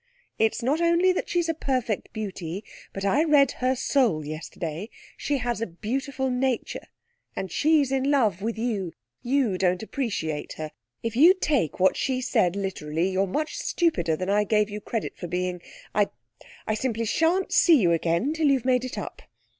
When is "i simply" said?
16.65-17.05